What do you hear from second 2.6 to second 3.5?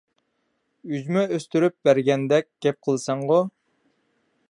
گەپ قىلىسەنغۇ؟!